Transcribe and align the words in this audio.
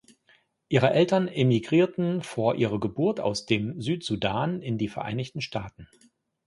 Ihre 0.67 0.89
Eltern 0.95 1.27
emigrierten 1.27 2.23
vor 2.23 2.55
ihrer 2.55 2.79
Geburt 2.79 3.19
aus 3.19 3.45
dem 3.45 3.79
Südsudan 3.79 4.59
in 4.59 4.79
die 4.79 4.87
Vereinigten 4.89 5.41
Staaten. 5.41 5.87